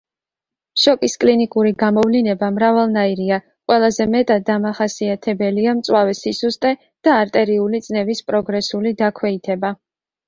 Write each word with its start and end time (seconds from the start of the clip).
შოკის 0.83 1.15
კლინიკური 1.23 1.73
გამოვლინება 1.81 2.47
მრავალნაირია; 2.55 3.37
ყველაზე 3.71 4.07
მეტად 4.15 4.47
დამახასიათებელია 4.49 5.77
მწვავე 5.83 6.17
სისუსტე 6.21 6.73
და 7.09 7.19
არტერიული 7.25 7.83
წნევის 7.89 8.25
პროგრესული 8.33 8.97
დაქვეითება. 9.05 9.73